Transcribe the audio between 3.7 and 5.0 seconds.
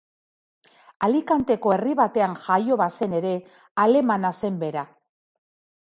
alemana zen bera.